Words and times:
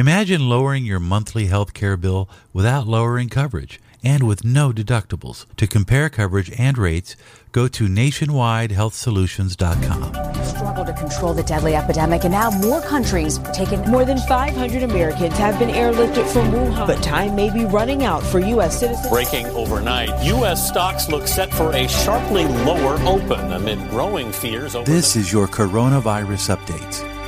Imagine 0.00 0.48
lowering 0.48 0.84
your 0.86 0.98
monthly 0.98 1.44
health 1.44 1.74
care 1.74 1.98
bill 1.98 2.26
without 2.54 2.86
lowering 2.86 3.28
coverage 3.28 3.78
and 4.02 4.26
with 4.26 4.42
no 4.42 4.72
deductibles. 4.72 5.44
To 5.58 5.66
compare 5.66 6.08
coverage 6.08 6.50
and 6.58 6.78
rates, 6.78 7.16
go 7.52 7.68
to 7.68 7.86
nationwidehealthsolutions.com. 7.86 10.14
Struggle 10.42 10.86
to 10.86 10.94
control 10.94 11.34
the 11.34 11.42
deadly 11.42 11.76
epidemic, 11.76 12.24
and 12.24 12.32
now 12.32 12.48
more 12.48 12.80
countries 12.80 13.38
are 13.40 13.52
taking. 13.52 13.82
More 13.90 14.06
than 14.06 14.16
500 14.20 14.84
Americans 14.84 15.36
have 15.36 15.58
been 15.58 15.68
airlifted 15.68 16.26
from 16.32 16.50
Wuhan, 16.50 16.86
but 16.86 17.02
time 17.02 17.36
may 17.36 17.52
be 17.52 17.66
running 17.66 18.02
out 18.02 18.22
for 18.22 18.40
U.S. 18.40 18.80
citizens. 18.80 19.10
Breaking 19.10 19.44
overnight, 19.48 20.24
U.S. 20.24 20.66
stocks 20.66 21.10
look 21.10 21.28
set 21.28 21.52
for 21.52 21.74
a 21.74 21.86
sharply 21.88 22.46
lower 22.46 22.98
open 23.02 23.52
amid 23.52 23.78
growing 23.90 24.32
fears. 24.32 24.74
Over 24.74 24.90
this 24.90 25.14
is 25.14 25.30
your 25.30 25.46
coronavirus 25.46 26.56
update. 26.56 27.19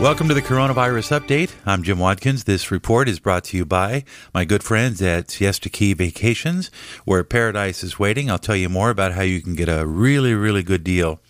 Welcome 0.00 0.28
to 0.28 0.34
the 0.34 0.42
Coronavirus 0.42 1.18
Update. 1.18 1.50
I'm 1.66 1.82
Jim 1.82 1.98
Watkins. 1.98 2.44
This 2.44 2.70
report 2.70 3.08
is 3.08 3.18
brought 3.18 3.42
to 3.46 3.56
you 3.56 3.64
by 3.64 4.04
my 4.32 4.44
good 4.44 4.62
friends 4.62 5.02
at 5.02 5.28
Siesta 5.28 5.68
Key 5.68 5.92
Vacations, 5.92 6.70
where 7.04 7.24
paradise 7.24 7.82
is 7.82 7.98
waiting. 7.98 8.30
I'll 8.30 8.38
tell 8.38 8.54
you 8.54 8.68
more 8.68 8.90
about 8.90 9.14
how 9.14 9.22
you 9.22 9.42
can 9.42 9.56
get 9.56 9.68
a 9.68 9.84
really, 9.84 10.34
really 10.34 10.62
good 10.62 10.84
deal 10.84 11.20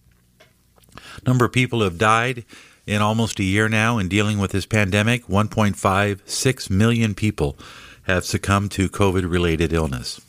Number 1.27 1.47
of 1.47 1.53
people 1.53 1.81
have 1.81 1.97
died 1.97 2.45
in 2.87 3.01
almost 3.01 3.41
a 3.41 3.43
year 3.43 3.71
now 3.71 3.97
in 3.97 4.09
dealing 4.09 4.39
with 4.39 4.51
this 4.51 4.67
pandemic. 4.67 5.29
1.56 5.29 6.69
million 6.69 7.15
people 7.15 7.57
have 8.03 8.27
succumbed 8.27 8.71
to 8.73 8.91
COVID 8.91 9.31
related 9.31 9.73
illness. 9.73 10.21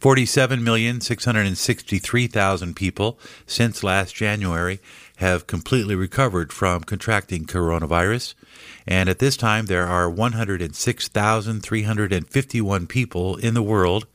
47,663,000 0.00 2.76
people 2.76 3.18
since 3.46 3.82
last 3.82 4.14
January 4.14 4.78
have 5.20 5.46
completely 5.46 5.94
recovered 5.94 6.52
from 6.52 6.82
contracting 6.82 7.44
coronavirus. 7.44 8.34
And 8.86 9.08
at 9.08 9.18
this 9.18 9.36
time, 9.36 9.66
there 9.66 9.86
are 9.86 10.08
106,351 10.08 12.86
people 12.86 13.36
in 13.36 13.52
the 13.52 13.62
world 13.62 14.06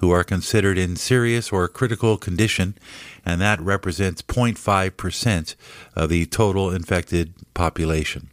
who 0.00 0.10
are 0.10 0.22
considered 0.22 0.76
in 0.76 0.96
serious 0.96 1.50
or 1.50 1.66
critical 1.66 2.18
condition, 2.18 2.76
and 3.24 3.40
that 3.40 3.58
represents 3.60 4.20
0.5% 4.20 5.54
of 5.96 6.10
the 6.10 6.26
total 6.26 6.70
infected 6.70 7.32
population. 7.54 8.28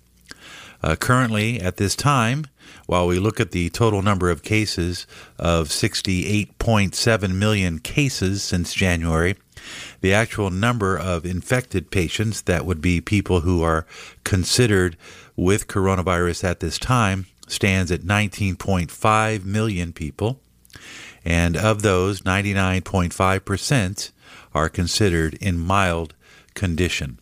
Uh, 0.83 0.97
currently, 0.97 1.61
at 1.61 1.77
this 1.77 1.95
time, 1.95 2.43
while 2.87 3.07
we 3.07 3.19
look 3.19 3.39
at 3.39 3.51
the 3.51 3.69
total 3.69 4.01
number 4.01 4.29
of 4.29 4.43
cases 4.43 5.07
of 5.39 5.69
68.7 5.69 7.35
million 7.35 7.79
cases 7.79 8.43
since 8.43 8.73
January, 8.73 9.37
the 10.01 10.13
actual 10.13 10.49
number 10.49 10.97
of 10.97 11.25
infected 11.25 11.91
patients, 11.91 12.41
that 12.41 12.65
would 12.65 12.81
be 12.81 13.01
people 13.01 13.41
who 13.41 13.63
are 13.63 13.85
considered 14.23 14.97
with 15.35 15.67
coronavirus 15.67 16.43
at 16.43 16.59
this 16.59 16.77
time, 16.77 17.27
stands 17.47 17.91
at 17.91 18.01
19.5 18.01 19.45
million 19.45 19.93
people. 19.93 20.39
And 21.23 21.55
of 21.55 21.81
those, 21.81 22.21
99.5% 22.21 24.11
are 24.53 24.69
considered 24.69 25.35
in 25.35 25.57
mild 25.57 26.13
condition. 26.53 27.19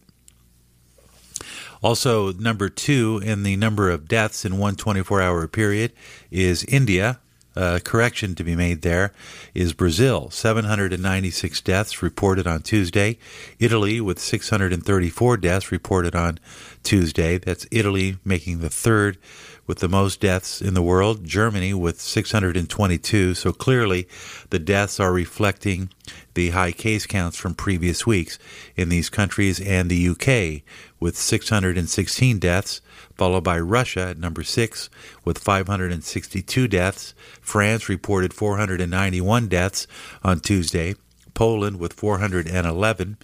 Also, 1.82 2.32
number 2.32 2.68
two 2.68 3.20
in 3.24 3.42
the 3.42 3.56
number 3.56 3.90
of 3.90 4.08
deaths 4.08 4.44
in 4.44 4.58
one 4.58 4.76
24 4.76 5.20
hour 5.20 5.46
period 5.46 5.92
is 6.30 6.64
India. 6.64 7.20
Uh, 7.56 7.78
correction 7.82 8.34
to 8.34 8.44
be 8.44 8.54
made 8.54 8.82
there 8.82 9.14
is 9.54 9.72
Brazil, 9.72 10.28
796 10.28 11.62
deaths 11.62 12.02
reported 12.02 12.46
on 12.46 12.60
Tuesday. 12.60 13.16
Italy 13.58 13.98
with 13.98 14.18
634 14.18 15.38
deaths 15.38 15.72
reported 15.72 16.14
on 16.14 16.38
Tuesday. 16.86 17.36
That's 17.36 17.66
Italy 17.72 18.16
making 18.24 18.60
the 18.60 18.70
third 18.70 19.18
with 19.66 19.80
the 19.80 19.88
most 19.88 20.20
deaths 20.20 20.62
in 20.62 20.74
the 20.74 20.82
world. 20.82 21.24
Germany 21.24 21.74
with 21.74 22.00
622. 22.00 23.34
So 23.34 23.52
clearly 23.52 24.06
the 24.50 24.60
deaths 24.60 25.00
are 25.00 25.12
reflecting 25.12 25.90
the 26.34 26.50
high 26.50 26.70
case 26.70 27.04
counts 27.04 27.36
from 27.36 27.54
previous 27.54 28.06
weeks 28.06 28.38
in 28.76 28.88
these 28.88 29.10
countries 29.10 29.60
and 29.60 29.90
the 29.90 30.08
UK 30.08 30.62
with 31.00 31.16
616 31.16 32.38
deaths, 32.38 32.80
followed 33.16 33.42
by 33.42 33.58
Russia 33.58 34.10
at 34.10 34.18
number 34.18 34.44
6 34.44 34.88
with 35.24 35.38
562 35.38 36.68
deaths. 36.68 37.14
France 37.40 37.88
reported 37.88 38.32
491 38.32 39.48
deaths 39.48 39.88
on 40.22 40.38
Tuesday, 40.38 40.94
Poland 41.34 41.80
with 41.80 41.92
411, 41.92 43.18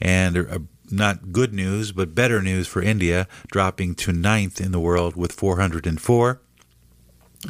and 0.00 0.36
uh, 0.38 0.58
not 0.94 1.32
good 1.32 1.52
news, 1.52 1.92
but 1.92 2.14
better 2.14 2.40
news 2.40 2.66
for 2.66 2.82
India, 2.82 3.26
dropping 3.50 3.94
to 3.96 4.12
ninth 4.12 4.60
in 4.60 4.72
the 4.72 4.80
world 4.80 5.16
with 5.16 5.32
404 5.32 6.40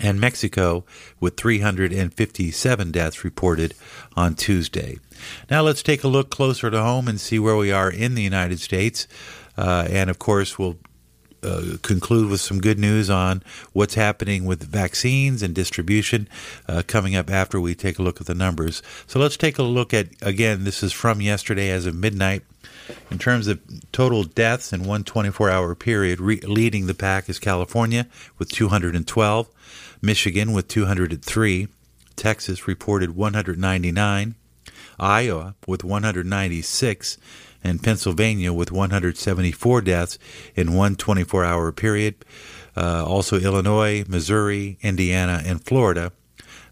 and 0.02 0.20
Mexico 0.20 0.84
with 1.20 1.36
357 1.36 2.90
deaths 2.90 3.24
reported 3.24 3.74
on 4.16 4.34
Tuesday. 4.34 4.98
Now 5.50 5.62
let's 5.62 5.82
take 5.82 6.04
a 6.04 6.08
look 6.08 6.30
closer 6.30 6.70
to 6.70 6.82
home 6.82 7.08
and 7.08 7.20
see 7.20 7.38
where 7.38 7.56
we 7.56 7.70
are 7.70 7.90
in 7.90 8.14
the 8.14 8.22
United 8.22 8.60
States. 8.60 9.06
Uh, 9.56 9.86
and 9.88 10.10
of 10.10 10.18
course, 10.18 10.58
we'll 10.58 10.78
uh, 11.44 11.76
conclude 11.82 12.30
with 12.30 12.40
some 12.40 12.60
good 12.60 12.78
news 12.78 13.10
on 13.10 13.42
what's 13.72 13.94
happening 13.94 14.44
with 14.44 14.62
vaccines 14.62 15.42
and 15.42 15.54
distribution 15.54 16.28
uh, 16.68 16.82
coming 16.86 17.14
up 17.14 17.30
after 17.30 17.60
we 17.60 17.74
take 17.74 17.98
a 17.98 18.02
look 18.02 18.20
at 18.20 18.26
the 18.26 18.34
numbers. 18.34 18.82
So 19.06 19.18
let's 19.18 19.36
take 19.36 19.58
a 19.58 19.62
look 19.62 19.92
at, 19.92 20.08
again, 20.22 20.64
this 20.64 20.82
is 20.82 20.92
from 20.92 21.20
yesterday 21.20 21.70
as 21.70 21.86
of 21.86 21.94
midnight. 21.94 22.42
In 23.10 23.18
terms 23.18 23.46
of 23.46 23.60
total 23.92 24.24
deaths 24.24 24.72
in 24.72 24.84
one 24.84 25.04
24 25.04 25.50
hour 25.50 25.74
period, 25.74 26.20
re- 26.20 26.40
leading 26.40 26.86
the 26.86 26.94
pack 26.94 27.28
is 27.28 27.38
California 27.38 28.06
with 28.38 28.50
212. 28.50 29.48
Michigan 30.02 30.52
with 30.52 30.68
203, 30.68 31.68
Texas 32.14 32.68
reported 32.68 33.16
199, 33.16 34.34
Iowa 35.00 35.54
with 35.66 35.82
196, 35.82 37.18
and 37.64 37.82
Pennsylvania 37.82 38.52
with 38.52 38.70
174 38.70 39.80
deaths 39.80 40.18
in 40.54 40.74
one 40.74 40.94
24 40.94 41.44
hour 41.44 41.72
period. 41.72 42.24
Uh, 42.76 43.04
also, 43.04 43.38
Illinois, 43.38 44.04
Missouri, 44.06 44.78
Indiana, 44.82 45.42
and 45.44 45.64
Florida 45.64 46.12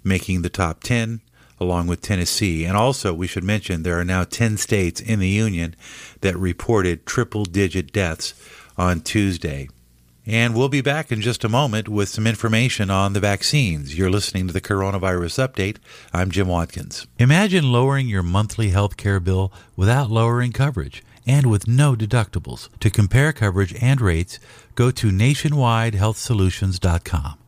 making 0.04 0.42
the 0.42 0.50
top 0.50 0.82
10, 0.82 1.20
along 1.60 1.86
with 1.86 2.02
Tennessee. 2.02 2.64
And 2.64 2.76
also, 2.76 3.14
we 3.14 3.26
should 3.26 3.44
mention 3.44 3.82
there 3.82 3.98
are 3.98 4.04
now 4.04 4.24
10 4.24 4.56
states 4.56 5.00
in 5.00 5.20
the 5.20 5.28
Union 5.28 5.74
that 6.20 6.36
reported 6.36 7.06
triple 7.06 7.44
digit 7.44 7.92
deaths 7.92 8.34
on 8.76 9.00
Tuesday. 9.00 9.68
And 10.24 10.54
we'll 10.54 10.68
be 10.68 10.82
back 10.82 11.10
in 11.10 11.20
just 11.20 11.42
a 11.42 11.48
moment 11.48 11.88
with 11.88 12.08
some 12.08 12.28
information 12.28 12.90
on 12.90 13.12
the 13.12 13.20
vaccines. 13.20 13.98
You're 13.98 14.10
listening 14.10 14.46
to 14.46 14.52
the 14.52 14.60
Coronavirus 14.60 15.48
Update. 15.48 15.78
I'm 16.12 16.30
Jim 16.30 16.46
Watkins. 16.46 17.08
Imagine 17.18 17.72
lowering 17.72 18.06
your 18.06 18.22
monthly 18.22 18.68
health 18.68 18.96
care 18.96 19.18
bill 19.18 19.52
without 19.74 20.10
lowering 20.10 20.52
coverage 20.52 21.02
and 21.26 21.50
with 21.50 21.66
no 21.66 21.96
deductibles. 21.96 22.68
To 22.78 22.90
compare 22.90 23.32
coverage 23.32 23.74
and 23.82 24.00
rates, 24.00 24.38
go 24.76 24.92
to 24.92 25.10
nationwidehealthsolutions.com 25.10 27.41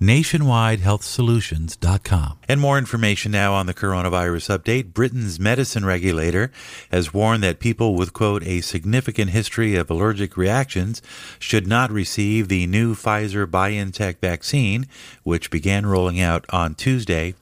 nationwidehealthsolutions.com. 0.00 2.38
And 2.48 2.60
more 2.60 2.78
information 2.78 3.32
now 3.32 3.52
on 3.52 3.66
the 3.66 3.74
coronavirus 3.74 4.58
update. 4.58 4.94
Britain's 4.94 5.38
medicine 5.38 5.84
regulator 5.84 6.50
has 6.90 7.12
warned 7.12 7.42
that 7.42 7.60
people 7.60 7.94
with, 7.94 8.12
quote, 8.12 8.42
a 8.44 8.62
significant 8.62 9.30
history 9.30 9.76
of 9.76 9.90
allergic 9.90 10.36
reactions 10.36 11.02
should 11.38 11.66
not 11.66 11.90
receive 11.90 12.48
the 12.48 12.66
new 12.66 12.94
Pfizer 12.94 13.46
BioNTech 13.46 14.18
vaccine, 14.20 14.86
which 15.22 15.50
began 15.50 15.86
rolling 15.86 16.20
out 16.20 16.44
on 16.50 16.74
Tuesday 16.74 17.34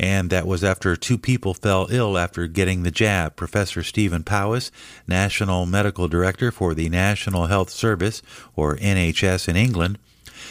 and 0.00 0.30
that 0.30 0.46
was 0.46 0.64
after 0.64 0.96
two 0.96 1.18
people 1.18 1.52
fell 1.52 1.86
ill 1.90 2.16
after 2.16 2.46
getting 2.46 2.84
the 2.84 2.90
jab. 2.90 3.36
Professor 3.36 3.82
Stephen 3.82 4.24
Powis, 4.24 4.72
National 5.06 5.66
Medical 5.66 6.08
Director 6.08 6.50
for 6.50 6.72
the 6.72 6.88
National 6.88 7.46
Health 7.46 7.68
Service, 7.68 8.22
or 8.56 8.76
NHS 8.76 9.46
in 9.46 9.56
England, 9.56 9.98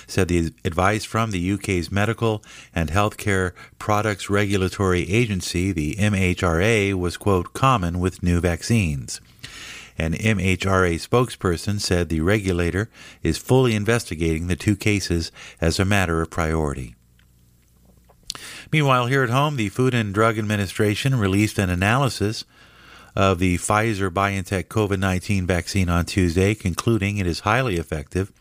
said 0.09 0.27
the 0.27 0.53
advice 0.65 1.05
from 1.05 1.31
the 1.31 1.51
UK's 1.53 1.91
Medical 1.91 2.43
and 2.73 2.89
Healthcare 2.89 3.53
Products 3.77 4.29
Regulatory 4.29 5.09
Agency, 5.09 5.71
the 5.71 5.95
MHRA, 5.95 6.93
was, 6.93 7.17
quote, 7.17 7.53
common 7.53 7.99
with 7.99 8.23
new 8.23 8.39
vaccines. 8.39 9.21
An 9.97 10.13
MHRA 10.13 10.95
spokesperson 10.95 11.81
said 11.81 12.07
the 12.07 12.21
regulator 12.21 12.89
is 13.21 13.37
fully 13.37 13.75
investigating 13.75 14.47
the 14.47 14.55
two 14.55 14.75
cases 14.75 15.31
as 15.59 15.79
a 15.79 15.85
matter 15.85 16.21
of 16.21 16.29
priority. 16.29 16.95
Meanwhile, 18.71 19.07
here 19.07 19.23
at 19.23 19.29
home, 19.29 19.55
the 19.57 19.69
Food 19.69 19.93
and 19.93 20.13
Drug 20.13 20.37
Administration 20.37 21.15
released 21.15 21.57
an 21.57 21.69
analysis 21.69 22.45
of 23.15 23.39
the 23.39 23.57
Pfizer 23.57 24.09
BioNTech 24.09 24.65
COVID 24.65 24.99
19 24.99 25.45
vaccine 25.45 25.89
on 25.89 26.05
Tuesday, 26.05 26.55
concluding 26.55 27.17
it 27.17 27.27
is 27.27 27.41
highly 27.41 27.75
effective 27.75 28.31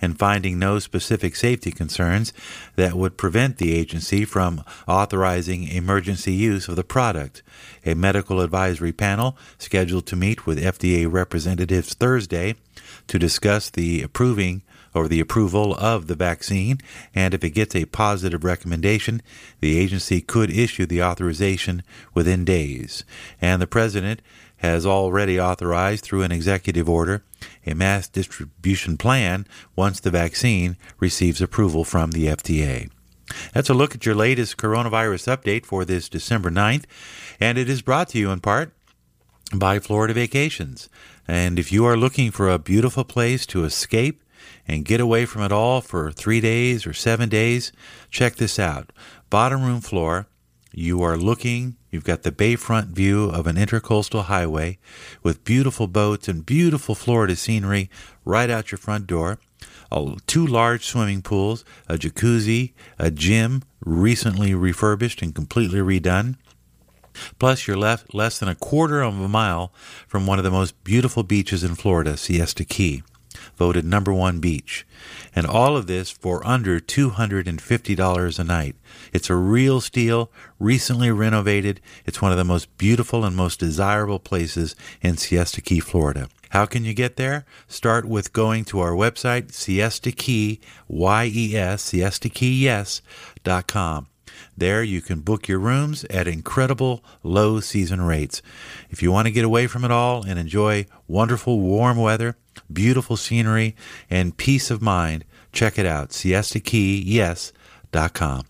and 0.00 0.18
finding 0.18 0.58
no 0.58 0.78
specific 0.78 1.36
safety 1.36 1.70
concerns 1.70 2.32
that 2.76 2.94
would 2.94 3.16
prevent 3.16 3.58
the 3.58 3.74
agency 3.74 4.24
from 4.24 4.62
authorizing 4.86 5.68
emergency 5.68 6.32
use 6.32 6.68
of 6.68 6.76
the 6.76 6.84
product. 6.84 7.42
A 7.84 7.94
medical 7.94 8.40
advisory 8.40 8.92
panel 8.92 9.36
scheduled 9.58 10.06
to 10.06 10.16
meet 10.16 10.46
with 10.46 10.62
FDA 10.62 11.10
representatives 11.10 11.94
Thursday 11.94 12.54
to 13.06 13.18
discuss 13.18 13.70
the 13.70 14.02
approving 14.02 14.62
or 14.96 15.08
the 15.08 15.20
approval 15.20 15.74
of 15.74 16.06
the 16.06 16.14
vaccine, 16.14 16.78
and 17.14 17.34
if 17.34 17.44
it 17.44 17.50
gets 17.50 17.76
a 17.76 17.84
positive 17.84 18.42
recommendation, 18.42 19.20
the 19.60 19.78
agency 19.78 20.20
could 20.22 20.50
issue 20.50 20.86
the 20.86 21.02
authorization 21.02 21.82
within 22.14 22.44
days. 22.44 23.04
And 23.40 23.60
the 23.60 23.66
president 23.66 24.22
has 24.58 24.86
already 24.86 25.38
authorized 25.38 26.04
through 26.04 26.22
an 26.22 26.32
executive 26.32 26.88
order 26.88 27.22
a 27.66 27.74
mass 27.74 28.08
distribution 28.08 28.96
plan 28.96 29.46
once 29.74 30.00
the 30.00 30.10
vaccine 30.10 30.76
receives 30.98 31.40
approval 31.40 31.84
from 31.84 32.12
the 32.12 32.26
FDA. 32.26 32.90
That's 33.52 33.70
a 33.70 33.74
look 33.74 33.94
at 33.94 34.06
your 34.06 34.14
latest 34.14 34.56
coronavirus 34.56 35.36
update 35.36 35.66
for 35.66 35.84
this 35.84 36.08
December 36.08 36.50
9th, 36.50 36.84
and 37.40 37.58
it 37.58 37.68
is 37.68 37.82
brought 37.82 38.08
to 38.10 38.18
you 38.18 38.30
in 38.30 38.40
part 38.40 38.72
by 39.54 39.78
Florida 39.78 40.14
Vacations. 40.14 40.88
And 41.26 41.58
if 41.58 41.72
you 41.72 41.84
are 41.84 41.96
looking 41.96 42.30
for 42.30 42.48
a 42.48 42.58
beautiful 42.58 43.04
place 43.04 43.46
to 43.46 43.64
escape 43.64 44.22
and 44.68 44.84
get 44.84 45.00
away 45.00 45.26
from 45.26 45.42
it 45.42 45.52
all 45.52 45.80
for 45.80 46.12
three 46.12 46.40
days 46.40 46.86
or 46.86 46.92
seven 46.92 47.28
days, 47.28 47.72
check 48.10 48.36
this 48.36 48.58
out. 48.58 48.92
Bottom 49.28 49.64
room 49.64 49.80
floor 49.80 50.28
you 50.76 51.02
are 51.02 51.16
looking, 51.16 51.74
you've 51.90 52.04
got 52.04 52.22
the 52.22 52.30
bayfront 52.30 52.88
view 52.88 53.30
of 53.30 53.46
an 53.46 53.56
intercoastal 53.56 54.24
highway 54.24 54.76
with 55.22 55.42
beautiful 55.42 55.86
boats 55.86 56.28
and 56.28 56.44
beautiful 56.44 56.94
Florida 56.94 57.34
scenery 57.34 57.88
right 58.26 58.50
out 58.50 58.70
your 58.70 58.78
front 58.78 59.06
door. 59.06 59.38
two 60.26 60.46
large 60.46 60.84
swimming 60.84 61.22
pools, 61.22 61.64
a 61.88 61.94
jacuzzi, 61.94 62.74
a 62.98 63.10
gym 63.10 63.62
recently 63.86 64.54
refurbished 64.54 65.22
and 65.22 65.34
completely 65.34 65.78
redone. 65.78 66.36
Plus, 67.38 67.66
you're 67.66 67.78
left 67.78 68.12
less 68.12 68.38
than 68.38 68.50
a 68.50 68.54
quarter 68.54 69.00
of 69.00 69.18
a 69.18 69.28
mile 69.28 69.72
from 70.06 70.26
one 70.26 70.38
of 70.38 70.44
the 70.44 70.50
most 70.50 70.84
beautiful 70.84 71.22
beaches 71.22 71.64
in 71.64 71.74
Florida, 71.74 72.18
Siesta 72.18 72.66
Key 72.66 73.02
voted 73.56 73.84
number 73.84 74.12
one 74.12 74.40
beach. 74.40 74.86
And 75.34 75.46
all 75.46 75.76
of 75.76 75.86
this 75.86 76.10
for 76.10 76.46
under 76.46 76.80
$250 76.80 78.38
a 78.38 78.44
night. 78.44 78.76
It's 79.12 79.30
a 79.30 79.34
real 79.34 79.80
steal, 79.80 80.30
recently 80.58 81.10
renovated. 81.10 81.80
It's 82.04 82.22
one 82.22 82.32
of 82.32 82.38
the 82.38 82.44
most 82.44 82.76
beautiful 82.78 83.24
and 83.24 83.36
most 83.36 83.60
desirable 83.60 84.18
places 84.18 84.74
in 85.02 85.16
Siesta 85.16 85.60
Key, 85.60 85.80
Florida. 85.80 86.28
How 86.50 86.64
can 86.64 86.84
you 86.84 86.94
get 86.94 87.16
there? 87.16 87.44
Start 87.68 88.06
with 88.06 88.32
going 88.32 88.64
to 88.66 88.80
our 88.80 88.92
website, 88.92 89.52
Siesta 89.52 90.12
Key, 90.12 90.60
Y-E-S, 90.88 91.82
siesta 91.82 92.28
key, 92.28 92.64
yes, 92.64 93.02
dot 93.42 93.66
com. 93.66 94.06
There 94.56 94.82
you 94.82 95.00
can 95.00 95.20
book 95.20 95.48
your 95.48 95.58
rooms 95.58 96.04
at 96.04 96.28
incredible 96.28 97.04
low 97.22 97.60
season 97.60 98.02
rates. 98.02 98.42
If 98.90 99.02
you 99.02 99.10
want 99.10 99.26
to 99.26 99.32
get 99.32 99.44
away 99.44 99.66
from 99.66 99.84
it 99.84 99.90
all 99.90 100.24
and 100.24 100.38
enjoy 100.38 100.86
wonderful 101.06 101.60
warm 101.60 101.98
weather, 101.98 102.36
beautiful 102.72 103.16
scenery, 103.16 103.76
and 104.10 104.36
peace 104.36 104.70
of 104.70 104.82
mind, 104.82 105.24
check 105.52 105.78
it 105.78 105.86
out. 105.86 106.10
SiestaKeyYes.com. 106.10 108.46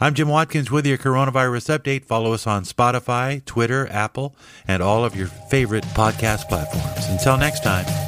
I'm 0.00 0.14
Jim 0.14 0.28
Watkins 0.28 0.70
with 0.70 0.86
your 0.86 0.98
coronavirus 0.98 1.78
update. 1.78 2.06
Follow 2.06 2.32
us 2.32 2.46
on 2.46 2.64
Spotify, 2.64 3.44
Twitter, 3.44 3.86
Apple, 3.90 4.34
and 4.66 4.82
all 4.82 5.04
of 5.04 5.14
your 5.14 5.26
favorite 5.26 5.84
podcast 5.84 6.48
platforms. 6.48 7.06
Until 7.08 7.36
next 7.36 7.62
time. 7.62 8.07